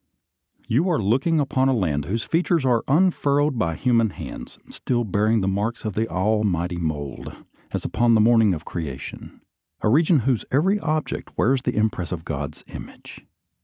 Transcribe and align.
You 0.67 0.89
are 0.89 0.97
looking 0.99 1.39
upon 1.39 1.69
a 1.69 1.75
land 1.75 2.05
whose 2.05 2.23
features 2.23 2.65
are 2.65 2.83
un 2.87 3.11
furrowed 3.11 3.59
by 3.59 3.75
human 3.75 4.09
hands, 4.09 4.57
still 4.67 5.03
bearing 5.03 5.41
the 5.41 5.47
marks 5.47 5.85
of 5.85 5.93
the 5.93 6.07
Almighty 6.09 6.77
mould, 6.77 7.35
as 7.69 7.85
upon 7.85 8.15
the 8.15 8.19
morning 8.21 8.55
of 8.55 8.65
creation; 8.65 9.41
a 9.81 9.89
region 9.89 10.21
whose 10.21 10.43
every 10.51 10.79
object 10.79 11.37
wears 11.37 11.61
the 11.61 11.75
impress 11.75 12.11
of 12.11 12.25
God's 12.25 12.63
image. 12.65 13.27